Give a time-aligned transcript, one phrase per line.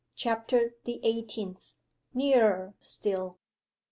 [0.15, 1.73] CHAPTER THE EIGHTEENTH.
[2.15, 3.37] NEARER STILL.